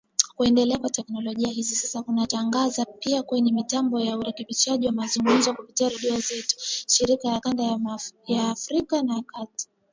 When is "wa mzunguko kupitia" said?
4.87-5.89